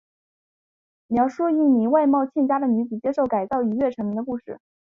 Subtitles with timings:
[1.09, 4.59] 描述一名外貌欠佳的女子接受改造一跃成名的故事。